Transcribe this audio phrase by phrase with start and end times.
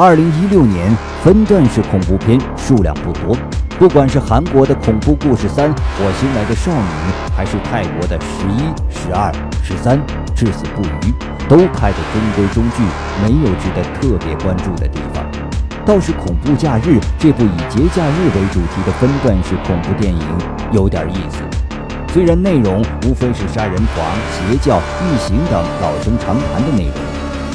[0.00, 3.36] 二零一六年分段式恐怖片数量不多，
[3.80, 6.78] 不管是韩国的《恐怖故事三：火星来的少女》，
[7.36, 9.98] 还是泰国的《十一、十二、十三、
[10.36, 11.10] 至死不渝》，
[11.48, 12.84] 都拍得中规中矩，
[13.24, 15.26] 没有值得特别关注的地方。
[15.84, 20.22] 倒是《恐怖假日》这部以节假日为主题的分段式恐怖电影
[20.70, 21.38] 有点意思，
[22.14, 27.07] 虽然内容无非是杀人狂、邪教、异形等老生常谈的内容。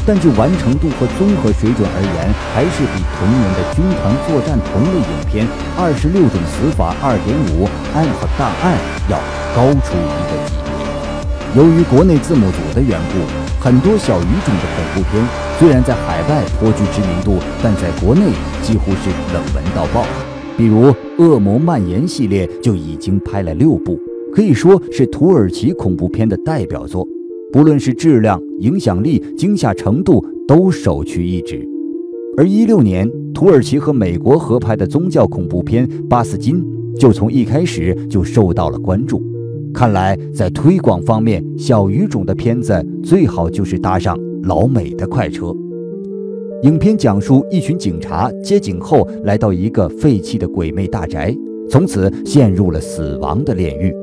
[0.06, 5.48] 但就完成度和综合水准而言，还是比同年的军团作战同类影片
[5.80, 7.64] 《二十六种死法二点五：
[7.96, 8.76] 暗和大案》
[9.12, 9.18] 要
[9.56, 10.68] 高出一个级别。
[11.56, 15.24] 由于国内字幕组的缘故，很多小语种的恐怖片
[15.58, 18.24] 虽然在海外颇具知名度，但在国内
[18.62, 20.06] 几乎是冷门到爆。
[20.58, 23.98] 比如《恶魔蔓延》系列就已经拍了六部，
[24.36, 27.08] 可以说是土耳其恐怖片的代表作。
[27.54, 31.64] 不论是质量、影响力、惊吓程度，都首屈一指。
[32.36, 36.66] 而一六年，土耳其和美国合拍的宗教恐怖片《巴斯金》
[37.00, 39.22] 就从一开始就受到了关注。
[39.72, 45.56] 看来，在推广方面，小语种的片子最好就是搭上老美的快车。
[46.64, 51.36] 影片讲述一群警察接警后，来到一个废弃的鬼魅大宅，
[51.70, 53.94] 从此陷入了死亡的炼狱。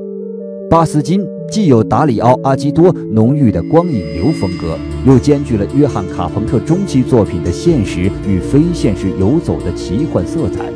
[0.69, 10.71] 巴斯金既有达里奥·阿基多浓郁的光影流风格，又兼具了约翰·卡彭特中期作品的现实与非现实游走的奇幻色彩。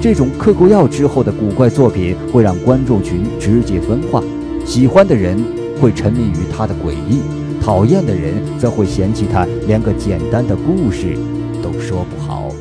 [0.00, 4.22] 这种嗑过药之后的古怪作品会让观众群直接分化，
[4.64, 5.36] 喜欢的人
[5.80, 7.20] 会沉迷于他的诡异，
[7.60, 11.18] 讨厌的人则会嫌弃他连个简单的故事
[11.60, 12.52] 都说不好。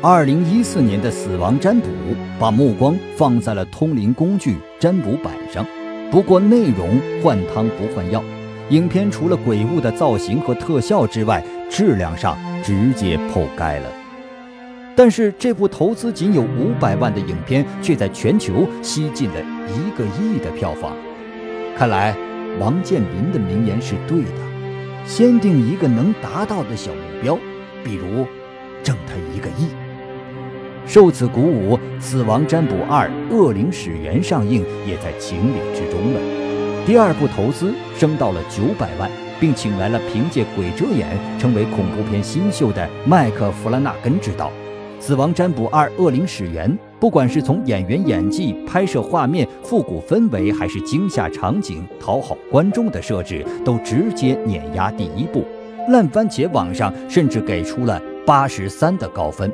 [0.00, 1.88] 二零一四年的《死亡占卜》
[2.38, 5.64] 把目光放在了通灵工具占卜板上，
[6.14, 8.22] 不过内容换汤不换药。
[8.70, 13.90] 影片除了鬼物的造型和特效之外，质量上直接破盖了。
[14.94, 20.92] 但是这部投资仅有五百万的影片，却在全球吸进了一个亿的票房。
[21.76, 22.14] 看来
[22.60, 27.36] 王健林的名言是对的：先定一个能达到的小目标，
[27.82, 28.24] 比如
[28.84, 29.66] 挣他一个亿。
[30.86, 36.20] 受此鼓舞，《死亡占卜二：恶灵始源》上映也在情理之中了。
[36.86, 41.08] 第二部投资升到了九百万，并请来了凭借《鬼遮眼》
[41.40, 44.48] 成为恐怖片新秀的麦克弗拉纳根执导。
[45.00, 46.70] 《死亡占卜二：恶灵始源》
[47.00, 55.44] 不管是从演员演技、拍摄画面、复古氛围，还是惊吓场景、讨好观众的设置，都直接碾压第一部。
[55.88, 59.50] 烂番茄网上甚至给出了八十三的高分。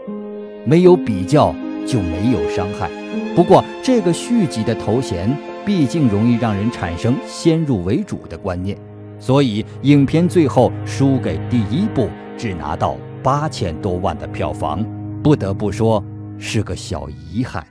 [0.70, 1.52] 没有比较
[1.84, 2.88] 就没有伤害。
[3.34, 5.36] 不过，这个续集的头衔
[5.66, 8.78] 毕竟容易让人产生先入为主的观念，
[9.18, 12.08] 所以影片最后输给第一部，
[12.38, 14.86] 只拿到八千多万的票房，
[15.24, 16.00] 不得不说
[16.38, 17.66] 是个小遗憾。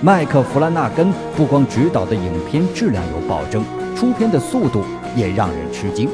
[0.00, 3.62] 麦克弗兰纳根不光执导的影片质量有保证，
[3.94, 4.82] 出片的速度
[5.14, 6.08] 也让人吃惊。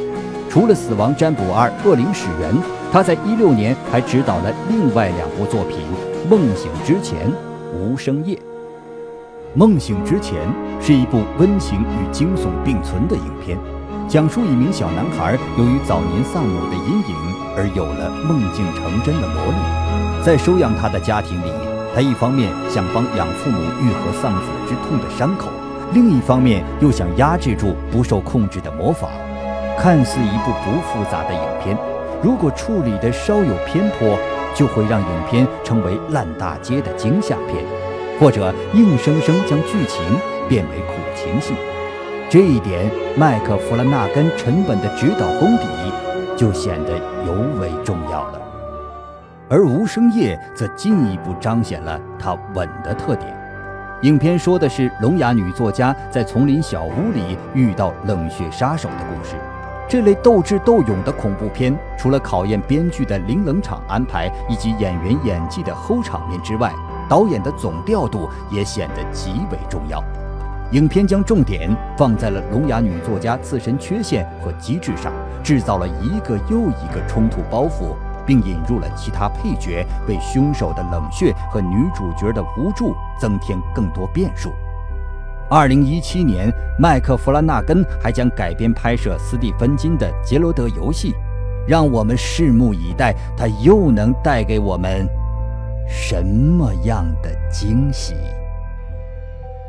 [0.50, 2.52] 除了《死亡占卜二：恶灵始源》。
[2.92, 5.78] 他在一六年还执导了另外两部作品
[6.28, 7.28] 《梦醒之前》
[7.72, 8.34] 《无声夜》。
[9.54, 10.40] 《梦醒之前》
[10.84, 13.56] 是一部温情与惊悚并存的影片，
[14.08, 17.14] 讲述一名小男孩由于早年丧母的阴影
[17.56, 20.24] 而有了梦境成真的魔力。
[20.24, 21.52] 在收养他的家庭里，
[21.94, 25.46] 他一方面想帮养父母愈合丧子之痛的伤口，
[25.94, 29.10] 另一方面又想压制住不受控制的魔法。
[29.78, 31.78] 看似一部不复杂的影片。
[32.22, 34.18] 如果处理的稍有偏颇，
[34.54, 37.64] 就会让影片成为烂大街的惊吓片，
[38.20, 40.04] 或者硬生生将剧情
[40.48, 41.54] 变为苦情戏。
[42.28, 45.66] 这一点，麦克弗拉纳根沉稳的指导功底
[46.36, 46.92] 就显得
[47.26, 48.40] 尤为重要了。
[49.48, 53.34] 而《无声夜》则进一步彰显了他稳的特点。
[54.02, 59.34] 影片说的是聋哑女作家在丛林小屋里遇到冷血杀手的故事。
[59.90, 66.72] 这类斗智斗勇的恐怖片，除了考验编剧的零冷场安排以及演员演技的齁场面之外，
[67.08, 70.00] 导演的总调度也显得极为重要。
[70.70, 75.12] 影片将重点放在了聋哑女作家自身缺陷和机智上，
[75.42, 84.52] 制造了一个又一个冲突包袱，并引入了其他配角，为凶手的冷血和女主角的无助增添更多变数。
[85.50, 86.48] 二零一七年，
[86.78, 91.10] 麦克弗拉纳根还将改编拍摄斯蒂芬金的《杰罗德游戏》，
[91.66, 95.08] 让我们拭目以待，他又能带给我们
[95.88, 98.14] 什么样的惊喜？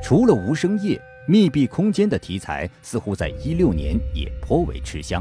[0.04, 5.20] 除了无声夜，密闭空间的题材似乎在一六年也颇为吃香。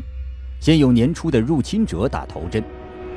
[0.60, 2.62] 先有年初的《入侵者》打头阵，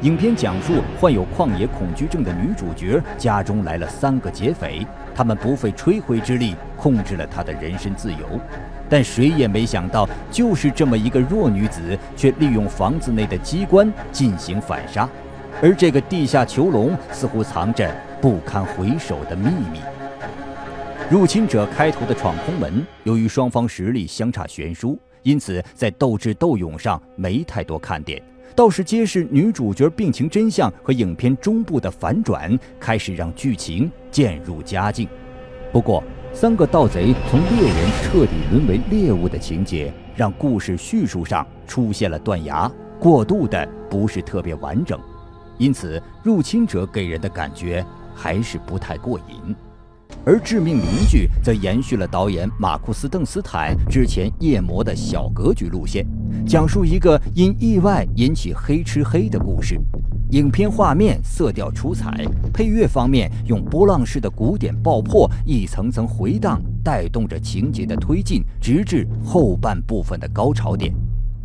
[0.03, 4.85] 影片讲述患有旷野恐惧症的女主角家中来了三个劫匪，
[5.15, 8.37] 他们不费吹灰之力控制了她的人身自由，
[8.89, 15.07] 但谁也没想到，就是这么一个弱女子，却利用房子内的机关进行反杀，
[15.61, 17.89] 而这个地下囚笼似乎藏着
[18.19, 19.79] 不堪回首的秘密。
[21.09, 28.21] 入侵者开头的闯空门，由于双方实力相差悬殊，因此在斗智斗勇上没太多看点。
[28.55, 35.07] 倒是揭示女主角病情真相和影片中部的反转，开始让剧情渐入佳境。
[35.71, 36.03] 不过，
[36.33, 44.99] 三个盗贼从猎人彻底沦为猎物的情节，让故事叙述上出现了断崖，过渡的不是特别完整，
[45.57, 49.55] 因此入侵者给人的感觉还是不太过瘾。
[50.25, 56.05] 而致命邻居则延续了导演马库斯·邓斯坦之前《夜魔》的小格局路线，
[56.47, 59.79] 讲述一个因意外引起黑吃黑的故事。
[60.31, 70.91] 影片画面色调出彩，配乐方面用波浪式的鼓点爆破，一层层回荡，带动着情节的推进，直至后半部分的高潮点。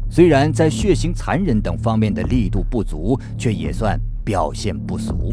[0.09, 5.29] 虽然在血腥、残忍等方面的力度不足，却也算表现不俗。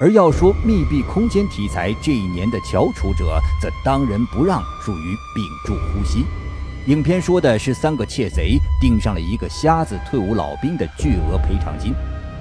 [0.00, 6.24] 而要说密闭空间题材这一年的翘楚者，则当仁不让属于屏住呼吸。
[6.86, 11.92] 影片说的是三个窃贼盯上了一个瞎子退伍老兵的巨额赔偿金，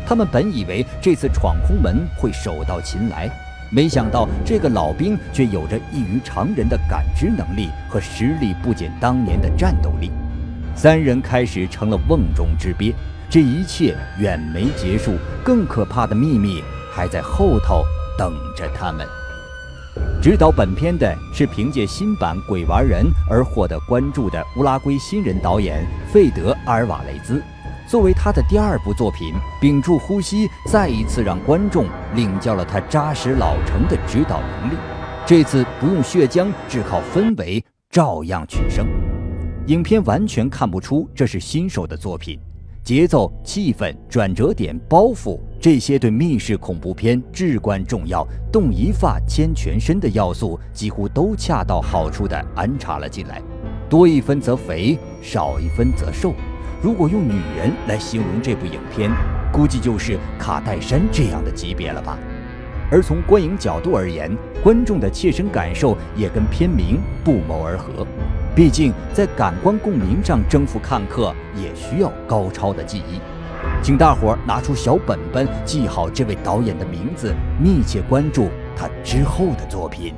[0.07, 3.29] 他们本以为这次闯空门会手到擒来，
[3.69, 10.09] 没想到这个老兵却有着异于常人的感知能力和实力不减当年的战斗力。
[10.77, 12.95] 三人开始成了瓮中之鳖，
[13.29, 16.63] 这一切远没结束，更可怕的秘密。
[16.99, 17.85] 还在后头
[18.17, 19.07] 等着他们。
[20.21, 27.41] 指导本片的是凭借新版《鬼玩人》而获得关注的乌拉圭新人导演费德·阿尔瓦雷兹。
[27.87, 31.85] 作为他的第二部作品，《屏住呼吸》再一次让观众
[32.15, 34.75] 领教了他扎实老成的指导能力。
[35.25, 38.85] 这次不用血浆，只靠氛围，照样取胜。
[39.67, 42.37] 影片完全看不出这是新手的作品。
[42.83, 53.41] 节奏、气氛、转折点、包袱，这些对密室恐怖片至关重要、动一发牵全身的要素，几乎都恰到好处地安插了进来。
[53.89, 56.33] 多一分则肥，少一分则瘦。
[56.81, 59.11] 如果用女人来形容这部影片，
[59.51, 62.17] 估计就是卡戴珊这样的级别了吧。
[62.89, 64.31] 而从观影角度而言，
[64.63, 68.07] 观众的切身感受也跟片名不谋而合。
[68.55, 73.19] 毕竟，在感官共鸣上征服看客，也需要高超的记忆。
[73.81, 80.13] 请大伙儿拿出小本本，记好这位导演的名字，密切关注他之后的作品。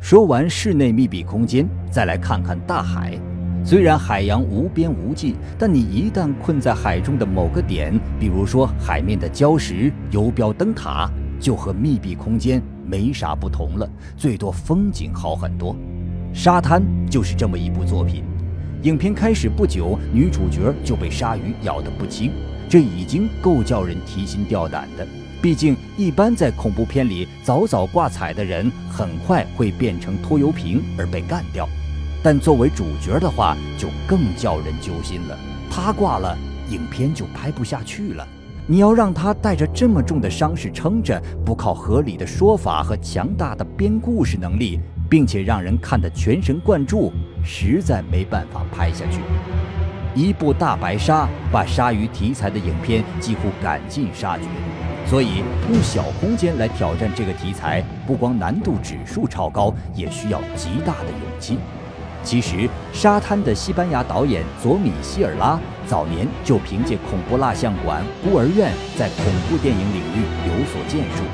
[0.00, 3.18] 说完室内密闭空间，再来看看大海。
[3.64, 11.08] 虽然海洋无边无际，但你一旦困在海中的某个点，比如说海面的礁石、游标灯塔，
[11.38, 15.74] 就和密闭空间没啥不同了，最多风景好很多。
[16.32, 18.24] 沙滩就是这么一部作品。
[18.82, 22.30] 影片开始不久，女主角就被鲨鱼咬得不轻，
[22.68, 25.06] 这已经够叫人提心吊胆的。
[25.40, 31.68] 毕竟，一般在恐怖片里早早挂彩的人，很快会变成拖油瓶而被干掉。
[32.22, 35.38] 但作为主角的话，就更叫人揪心了。
[35.70, 36.36] 他挂了，
[36.70, 38.26] 影片就拍不下去了。
[38.66, 44.80] 你要让他带着这么重的伤势撑着，不靠合理的说法和强大的编故事能力。
[45.08, 47.12] 并且让人看得全神贯注，
[47.44, 49.20] 实在没办法拍下去。
[50.16, 54.44] 一部大白鲨把鲨鱼题材的影片几乎赶尽杀绝，
[55.06, 61.58] 所以用小空间来挑战这个题材，不光难度指数超高，也需要极大的勇气。
[62.24, 71.24] 其实，沙滩的西班牙导演佐米希尔拉早年就凭借恐怖蜡像馆、孤儿院在恐怖电影领域有所建树。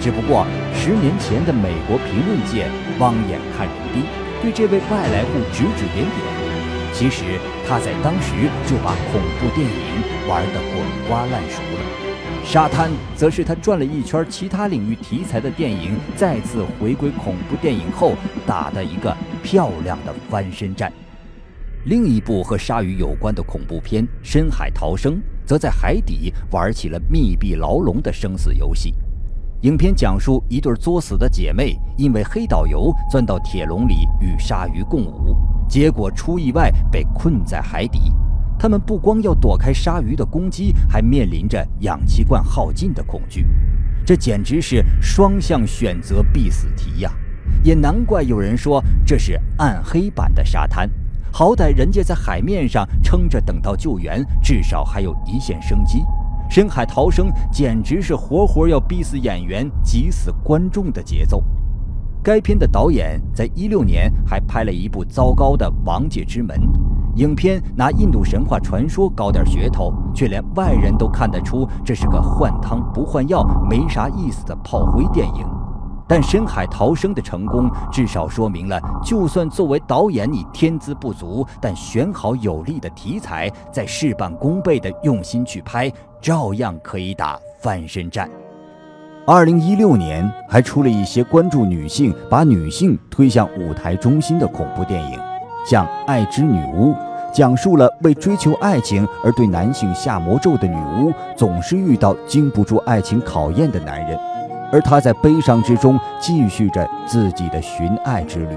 [0.00, 2.66] 只不过十年前的美国评论界
[2.98, 4.02] 望眼看人低，
[4.42, 6.34] 对这位外来户指指点点。
[6.92, 8.34] 其实他在当时
[8.66, 11.80] 就把恐怖电影玩得滚瓜烂熟了。
[12.44, 18.12] 沙滩则是他转了一圈其他领域题材的电影，再次回归恐怖电影后
[18.46, 20.92] 打的一个漂亮的翻身战。
[21.86, 25.14] 另一部和鲨鱼有关的恐怖片《深海逃生》，
[25.46, 28.94] 则在海底玩起了密闭牢笼的生死游戏。
[29.62, 35.34] 影片讲述一对作死的姐妹，因为黑导游钻到铁笼里与鲨鱼共舞，
[35.68, 38.12] 结果出意外被困在海底。
[38.58, 43.46] 他们不光要躲开鲨鱼的攻击，还面临着氧气罐耗尽的恐惧。
[44.06, 47.12] 这简直是双向选择必死题呀！
[47.62, 50.88] 也难怪有人说这是暗黑版的沙滩。
[51.32, 56.04] 好歹人家在海面上撑着，等到救援，至少还有一线生机。
[56.48, 61.42] 深海逃生简直是活活要逼死演员、急死观众的节奏。
[62.24, 66.58] 该片的导演在一六年还拍了一部糟糕的《王界之门》，
[67.16, 75.46] 影片拿印度神话传说搞点噱头，却连外人都看得出这是个换汤不换药、没啥意思的炮灰电影。
[76.08, 88.30] 但深海逃生的成功，至少说明了，就算作为导演你天资不足，但选好有利的题材，再事半功倍的用心去拍，照样可以打翻身战。
[89.26, 95.18] 二零一六年还出了一些关注女性、把女性推向舞台中心的恐怖电影，
[95.66, 96.92] 像《爱之女巫》，
[97.32, 104.18] 讲述了为追求爱情而对男性下魔咒的女巫，总是遇到经不住爱情考验的男人，
[104.70, 108.54] 而她在悲伤之中继续着自己的寻爱之旅。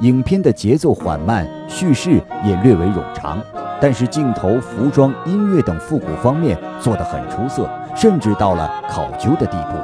[0.00, 3.38] 影片的节奏缓慢，叙事也略为冗长。
[3.80, 9.78] 但是镜头、服装、音乐等复古方面做得很出色，甚至到了考究的地步。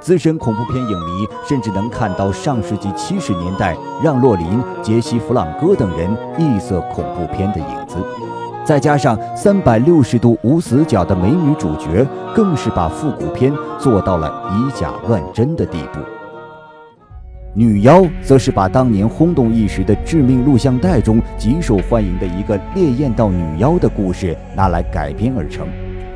[0.00, 7.96] 资深恐怖片影迷甚至能看到上世纪七十年代让·洛林、杰西·弗朗哥等人异色恐怖片的影子。
[8.66, 16.00] 再加上三百六十度无死角的美女主角，更是把复古片做到了以假乱真的地步。
[17.54, 25.66] 女妖则是把当年轰动一时的《致命录像带》中极受欢迎的一个烈焰道女妖的故事拿来改编而成。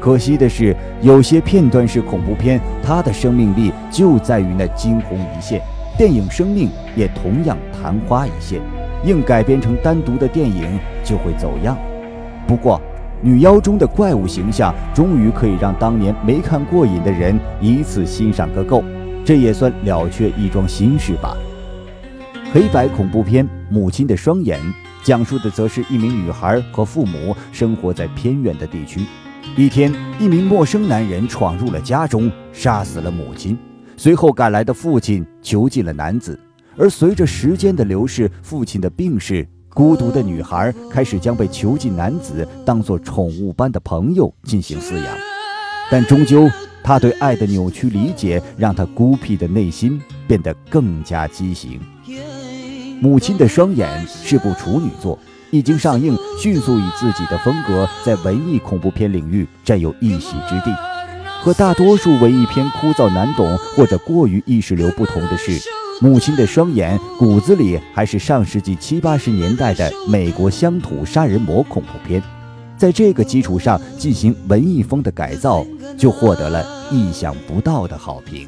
[0.01, 5.61] 可惜的是，有些片段式恐怖片，它的生命力就在于那惊鸿一现，
[5.97, 8.61] 电影生命也同样昙花一现。
[9.05, 11.77] 硬改编成单独的电影就会走样。
[12.47, 12.81] 不过，
[13.21, 18.83] 女妖中的怪物形象终于可以让当年没看过瘾的人一次欣赏个够。
[19.25, 21.37] 这也算了却一桩心事吧。
[22.53, 24.59] 黑白恐怖片《母亲的双眼》
[25.05, 29.01] 讲述的则是一名女孩和父母生活在偏远的地区。
[29.57, 33.59] 一天，一名陌生男人闯入了家中，杀死了母亲。
[33.97, 36.39] 随后赶来的父亲囚禁了男子。
[36.77, 45.17] 而随着时间的流逝，父亲的病逝，孤独的女孩开始将被囚禁男子当作宠物般的朋友进行饲养，
[45.91, 46.49] 但终究。
[46.81, 51.79] 他对爱的扭曲理解，让他孤僻的内心变得更加畸形。
[53.01, 55.19] 母亲的双眼是部处女作，
[55.51, 60.75] 一经上映，迅速以自己的风格在文艺恐怖片领域占有一席之地。
[61.41, 65.59] 和大多数文艺片枯燥难懂或者过于意识流不同的是，
[66.03, 72.23] 母亲的双眼骨子里还是上世纪七八十年代的美国乡土杀人魔恐怖片。
[72.77, 75.65] 在这个基础上进行文艺风的改造，
[75.97, 78.47] 就获得了意想不到的好评。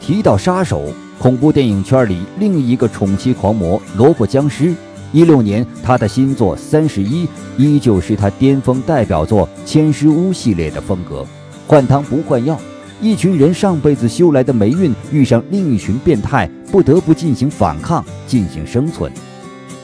[0.00, 4.74] 提到杀手，恐怖电影圈里另一个宠妻狂魔萝卜僵尸，
[5.12, 7.26] 一六年他的新作《三十一》
[7.58, 11.26] 依旧是他巅峰代表作《千尸屋》系列的风格，
[11.66, 12.58] 换汤不换药，
[13.00, 19.12] 一群人上辈子修来的霉运遇上另一群变态，不得不进行反抗，进行生存。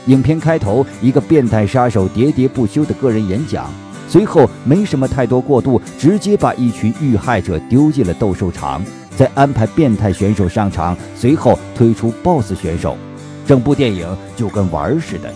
[0.06, 3.70] 影片开头，一个变态杀手喋喋不休的个人演讲，
[4.08, 8.82] 随后没什么太多过渡，直接把一群遇害者丢进了斗兽场，
[9.14, 12.96] 再安排变态选手上场，随后推出 BOSS 选手，
[13.48, 15.32] 整部电影就跟玩儿似的。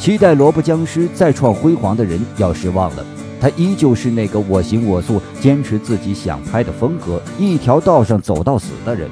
[0.00, 3.06] 期待萝卜僵尸再创辉煌的人要失望了，
[3.40, 9.08] 他依旧是那个我行我素、坚持自己想拍的风格、一条道上走到死的人，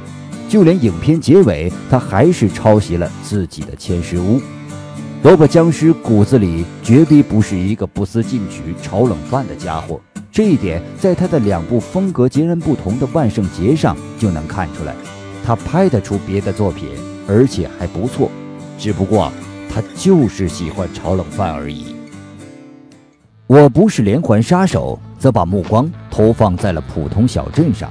[0.48, 4.38] 就连影片结尾，他还是抄袭了自己的《千尸屋》。
[5.22, 10.00] 萝卜僵尸骨子里绝逼不是一个不思进取、炒冷饭的家伙，
[10.32, 14.92] 这一点在他的两部风格截然不同的《万圣节》上就能看出来。
[15.46, 16.88] 他拍得出别的作品，
[17.26, 18.31] 而且还不错，
[18.78, 19.33] 只不过
[19.73, 21.95] 他就是喜欢炒冷饭而已。
[23.47, 27.90] 我不是连环杀手，则把目光投放在了普通小镇上，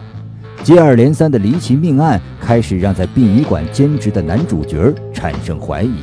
[0.63, 5.93] 接二连三的离奇命案开始让在殡仪馆兼职的男主角产生怀疑。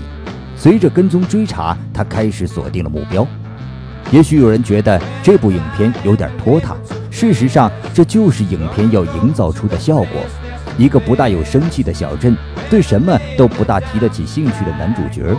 [0.56, 3.26] 随着跟踪追查，他开始锁定了目标。
[4.12, 6.76] 也许有人觉得这部影片有点拖沓，
[7.10, 10.08] 事实上，这就是影片要营造出的效果：
[10.80, 12.34] 一个不大有生气的小镇，
[12.70, 15.36] 对什么都不大提得起兴趣的男主角，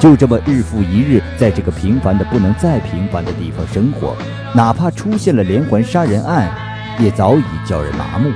[0.00, 4.16] 就这么日复一日在这个平凡的不能再平凡的地方生活。
[4.52, 6.50] 哪怕出现了连环杀人案，
[6.98, 8.32] 也早已叫人麻木。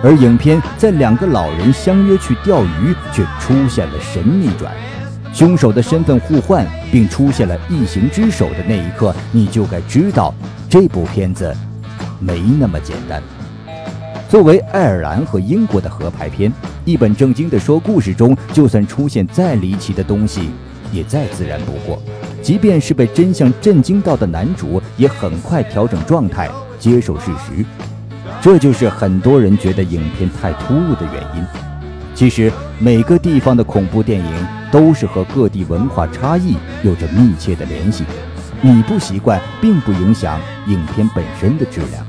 [0.00, 4.72] 而影片在两个老人相约去钓鱼，却出现了神秘转。
[5.32, 10.32] 凶手的身份互换，并出现了异形之手的那一刻，你就该知道
[10.70, 11.52] 这部片子
[12.20, 13.20] 没那么简单。
[14.28, 16.52] 作为爱尔兰和英国的合拍片，
[16.84, 20.50] 一本正经的说故事中，就算出现再离奇的东西，
[20.90, 22.02] 也再自然不过。
[22.42, 27.64] 即便是被真相震惊到的男主，也很快调整状态，接受事实。
[28.40, 31.44] 这就是很多人觉得影片太突兀的原因。
[32.14, 38.04] 其实，每个地方的恐怖电影都是和各地文化差异有着密切的联系。
[38.60, 42.04] 你不习惯，并不影响影片本身的质量。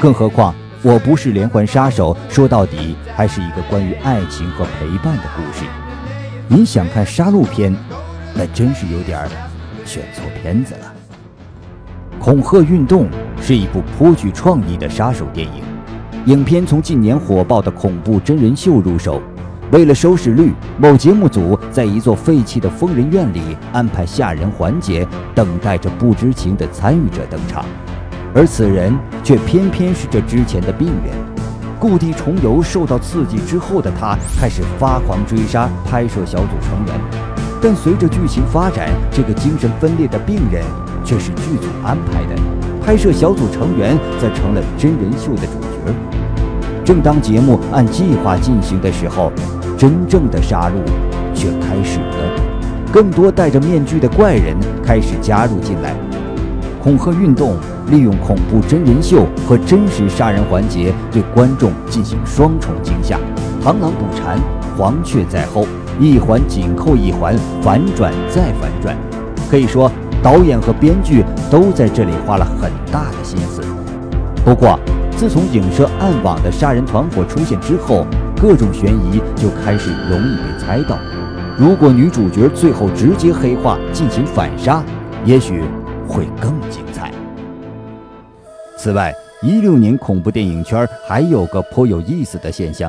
[0.00, 5.64] 更何况，我不是连环杀手，说到底还是一个关于爱情和陪伴的故事。
[6.46, 7.74] 您想看杀戮片，
[8.32, 9.28] 那真是有点
[9.84, 10.94] 选错片子了。
[12.22, 13.06] 《恐吓运动》
[13.42, 15.64] 是一部颇具创意的杀手电影。
[16.26, 19.20] 影片从近年火爆的恐怖真人秀入手，
[19.72, 25.04] 为了收视率，某节目组在一座废弃的疯人院里安排吓人环节，
[25.34, 27.64] 等待着不知情的参与者登场。
[28.34, 31.14] 而此人却偏偏是这之前的病人。
[31.78, 36.94] 故地重游受到刺激之后的他，开始发狂追杀拍摄小组成员。
[37.60, 40.62] 但随着剧情发展，这个精神分裂的病人。
[41.04, 42.36] 却是剧组安排的，
[42.84, 45.94] 拍摄小组成员则成了真人秀的主角。
[46.84, 49.32] 正当节目按计划进行的时候，
[49.78, 50.74] 真正的杀戮
[51.34, 52.42] 却开始了。
[52.92, 54.54] 更多戴着面具的怪人
[54.84, 55.94] 开始加入进来。
[56.82, 57.56] 恐吓运动
[57.90, 63.18] 利用恐怖真人秀和真实杀人环节，对观众进行双重惊吓。
[63.62, 64.38] 螳螂捕蝉，
[64.76, 65.66] 黄雀在后，
[65.98, 68.96] 一环紧扣一环，反转再反转，
[69.50, 69.90] 可以说。
[70.20, 73.62] 导演和编剧都在这里花了很大的心思。
[74.44, 74.76] 不过，
[75.16, 78.04] 自从影射暗网的杀人团伙出现之后，
[78.36, 80.98] 各种悬疑就开始容易被猜到。
[81.56, 84.82] 如果女主角最后直接黑化进行反杀，
[85.24, 85.62] 也许
[86.08, 86.82] 会更惊。
[88.78, 92.88] 此外，一六年恐怖电影圈还有个颇有意思的现象，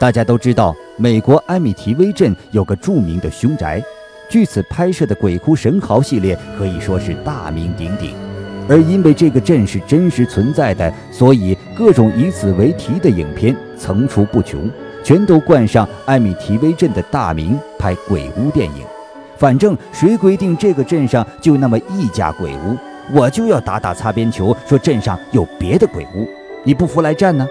[0.00, 3.80] 大家都知道，美国埃米提威镇有个著名的凶宅。
[4.28, 8.12] 据此拍摄的《鬼哭神嚎》系列可以说是大名鼎鼎，
[8.68, 14.68] 而因为这个镇是真实存在的，所以各种以此为题的影片层出不穷，
[15.04, 18.84] 全都冠上艾米提威镇的大名拍鬼屋电影。
[19.36, 22.76] 反正谁规定这个镇上就那么一家鬼屋，
[23.12, 26.28] 我就要打打擦边球，说镇上有别的鬼屋，
[26.64, 27.46] 你不服来战呢？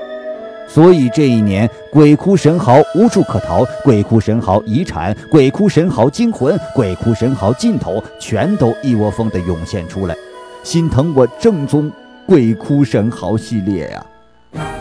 [0.68, 10.16] 所以这一年，鬼哭神嚎无处可逃，鬼哭神嚎遗产，鬼哭神嚎惊魂，鬼哭神嚎尽头，全都一窝蜂的涌现出来，
[10.64, 11.92] 心疼我正宗
[12.28, 14.06] 鬼哭神嚎系列呀！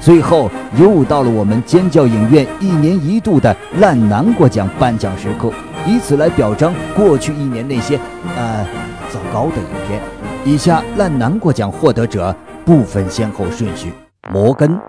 [0.01, 5.51] 最后又到了我们尖叫影院一年一度的烂南瓜奖颁奖时刻，
[5.87, 7.99] 以此来表彰过去一年那些
[8.37, 8.67] 呃
[9.11, 10.01] 糟糕的影片。
[10.49, 12.35] 以下烂南瓜奖获得者
[12.65, 13.93] 不分先后顺序：
[14.33, 14.81] 摩根。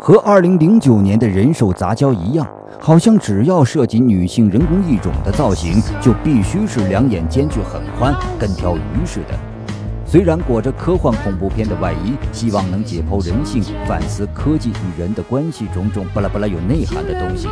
[0.00, 2.44] 和二零零九年的人兽杂交一样，
[2.80, 9.34] 好像只要涉及女性人工异种的造型，就必须是两眼间距很宽，跟条鱼似的。
[10.04, 17.46] 虽然裹着科幻恐怖片的外衣，希望能解剖人性、反思科技与人的关系，种种巴拉巴拉有内涵的东西。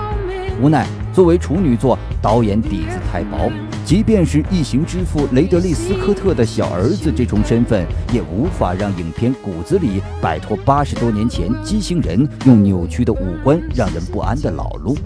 [0.60, 3.48] 无奈，作为处女作，导演底子太薄，
[3.84, 14.96] 即便是异形之父雷德利·斯科特的小儿子这重身份，也无法让影片骨子里摆脱八十多年前畸形人用扭曲的五官让人不安的老路。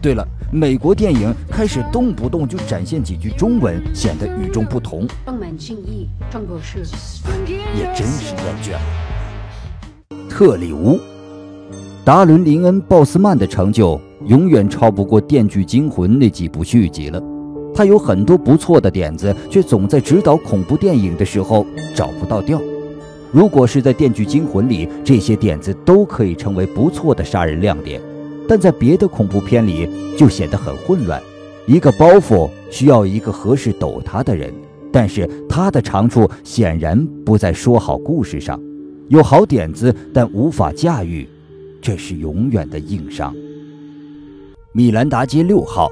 [0.00, 5.04] 对了，美国电影开始动不动就展现几句中文，显得与众不同。
[5.24, 6.84] 放满敬意，壮狗式，
[7.76, 8.80] 也真是厌倦了。
[10.28, 11.00] 特里乌，
[12.04, 14.00] 达伦·林恩·鲍斯曼的成就。
[14.26, 17.20] 永远超不过《电锯惊魂》那几部续集了。
[17.74, 22.60] 他有很多不错的点子，却总在指导恐怖电影的时候找不到调。
[23.30, 28.00] 如果是在《电锯惊魂》里，这些点子都可以成为不错的杀人亮点，
[28.46, 31.18] 但在别的恐怖片里就显得很混乱。
[31.66, 34.52] 一个包袱需要一个合适抖他的人，
[34.92, 38.60] 但是他的长处显然不在说好故事上。
[39.08, 41.26] 有好点子，但无法驾驭，
[41.80, 43.34] 这是永远的硬伤。
[44.72, 45.90] 米兰达街六号，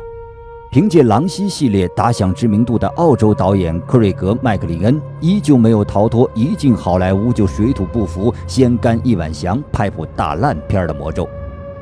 [0.73, 11.25] 凭借《狼溪》系列打响知名度的澳洲导演克瑞格·麦克林恩，依旧没有逃脱一进好莱坞就水土不服、先干一碗翔、拍部大烂片的魔咒。《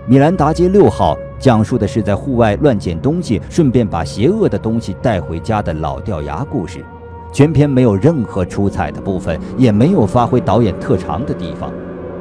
[0.06, 6.82] 米兰达街六号》讲述的是在户外乱捡东西，顺便把邪恶的东西带回家的老掉牙故事。
[7.30, 11.70] 全片没有任何出彩的部分，也没有发挥导演特长的地方。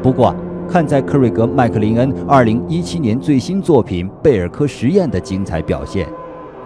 [0.04, 0.36] 不过，
[0.70, 6.06] 看在克瑞格·麦克林恩2017年最新作品《贝尔科实验》的精彩表现，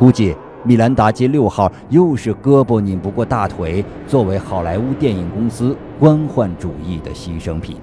[0.01, 7.77] 估计米兰达街六号又是胳膊拧不过大腿，作为好莱坞电影公司官宦主义的牺牲品。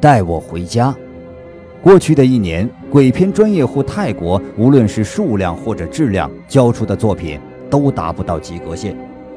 [0.00, 0.96] 带我回家。
[1.82, 8.96] 过去的一年，鬼片专业户泰国无论是数量或者质量交出的作品都达不到及格线。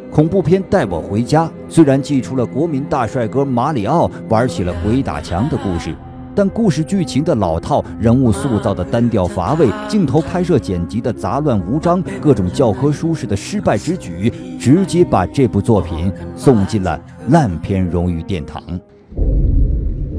[0.09, 5.93] 恐怖片《带我回家》虽然寄出了国民大帅哥马里奥玩起了鬼打墙的故事，
[6.35, 18.61] 但故事剧情的老套、人物塑造的单调乏味、镜头拍摄剪辑的杂乱无章、各种教科书式的失败之举，直接把这部作品送进了烂片荣誉殿堂。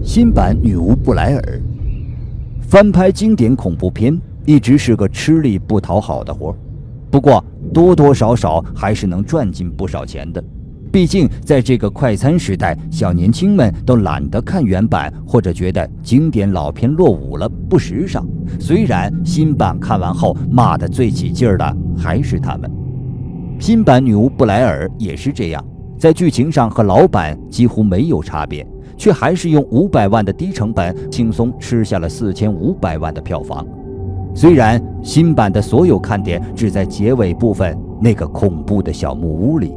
[0.02, 1.42] 新版《女巫布莱尔》
[2.62, 6.56] 翻拍经典恐怖片，一直是个吃力不讨好的活儿
[7.10, 10.42] 不过多多少少还是能赚进不少钱的。
[10.94, 18.24] 毕竟在这个快餐时代，小年轻们都懒得看原版，或者觉得经典老片落伍了不时尚。
[18.60, 22.70] 虽然新版看完后骂得最起劲儿的还是他们。
[23.58, 25.64] 新版《女巫布莱尔》也是这样，
[25.98, 28.64] 在剧情上和老版几乎没有差别。
[28.96, 33.66] 却还是用五百万的低成本，轻松吃下了四千五百万的票房。
[34.32, 39.74] 虽然新版的所有看点只在结尾部分那个恐怖的小木屋里，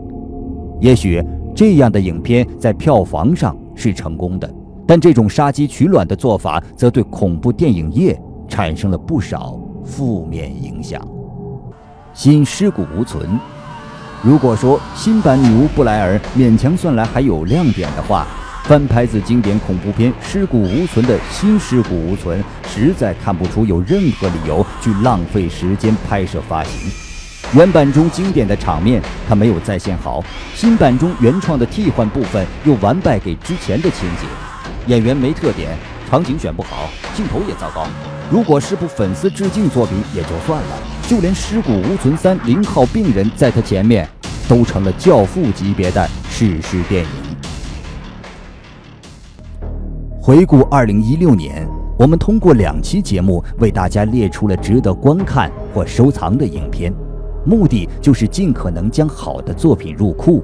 [0.80, 1.24] 也许
[1.56, 4.50] 这样的影片在票房上是成功的，
[4.86, 11.06] 但这种杀鸡取卵的做法，则对恐怖电影业产生了不少负面影响。
[12.14, 13.28] 新尸骨无存。
[14.24, 18.26] 如果说新版《女巫布莱尔》勉强算来还有亮点的话，
[18.64, 27.07] 翻拍自经典恐怖片《尸骨无存》的新《尸骨无存》，实在看不出有任何理由去浪费时间拍摄发行。
[27.54, 30.22] 原版中经典的场面，它没有再现好；
[30.54, 34.28] 新版中原创的替换部分，又完败给之前的情节。
[34.88, 35.70] 演员没特点，
[36.10, 37.88] 场景选不好，镜头也糟糕。
[38.30, 44.06] 如果是部粉丝致敬作品也就算了，就连《尸骨无存三：零号病人》在他前面，
[44.50, 47.10] 都成了教父级别的史诗电影。
[50.22, 51.66] 回顾二零一六年，
[51.98, 56.94] 我们通过两期节目为大家列出了值得观看或收藏的影片，
[57.48, 60.44] 目的就是尽可能将好的作品入库。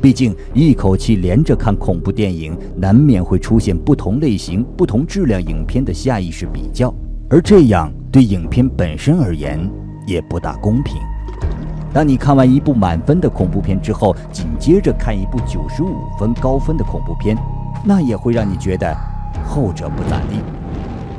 [0.00, 6.94] 毕竟一口气连着看恐怖电影，难免会出现不同类型、不同质量影片的下意识比较，
[7.28, 9.58] 而这样对影片本身而言
[10.06, 10.96] 也不大公平。
[11.92, 17.36] 当你看完一部满分的恐怖片之后，紧接着看一部九十五分高分的恐怖片，
[17.84, 18.96] 那也会让你觉得。
[19.44, 20.40] 后者不咋地，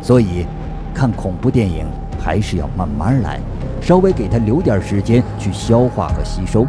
[0.02, 0.46] 所以
[0.94, 1.86] 看恐怖电影
[2.20, 3.40] 还是要慢慢来，
[3.82, 6.66] 稍微给他留点时间去消化和吸收。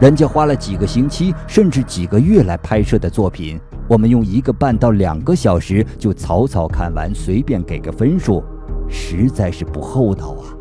[0.00, 8.42] 人家花了几个星期甚至几个月来拍摄的作品，我们用一个半到两个小时就草草看完，随便给个分数，
[8.88, 10.52] 实在是不厚道啊！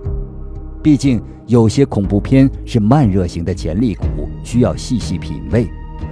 [0.82, 5.67] 毕竟有些恐怖片是慢热型的潜力股，需要细细品味。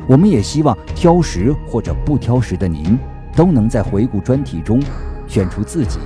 [0.07, 2.97] 我们也希望挑食或者不挑食的您。
[3.33, 4.77] 都能在回顾专题中
[5.25, 5.99] 选出自己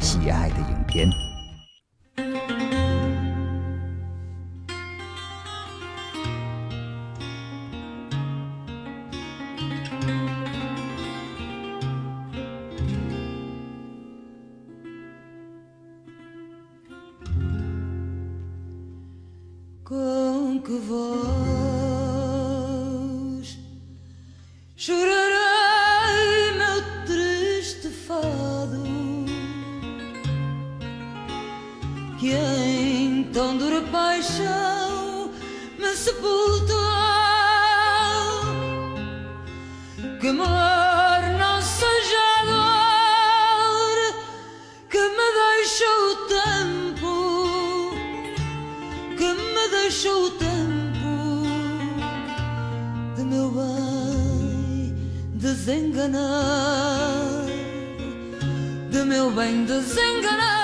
[0.00, 1.08] 喜爱的影片。
[20.70, 21.08] que vós
[24.76, 28.84] chorarei meu triste fado
[32.20, 35.32] que em tão dura paixão
[35.76, 36.76] me sepultou
[40.20, 40.79] que mais
[55.70, 57.44] desenganar
[58.90, 60.59] de meu bem desenganar